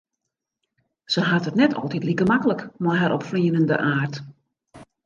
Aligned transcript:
Se 1.13 1.21
hat 1.29 1.47
it 1.49 1.57
net 1.61 1.77
altyd 1.81 2.03
like 2.09 2.25
maklik 2.31 2.61
mei 2.83 2.99
har 3.01 3.15
opfleanende 3.17 3.77
aard. 3.93 4.13